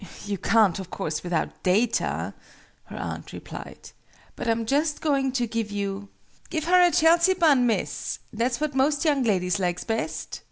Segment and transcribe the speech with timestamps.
[0.25, 2.33] "You can't, of course, without data,"
[2.85, 3.91] her aunt replied:
[4.35, 6.09] "but I'm just going to give you"
[6.49, 8.17] "Give her a Chelsea bun, Miss!
[8.33, 10.39] That's what most young ladies likes best!"